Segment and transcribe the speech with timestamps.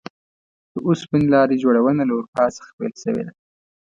[0.73, 3.33] د اوسپنې لارې جوړونه له اروپا څخه پیل شوې ده.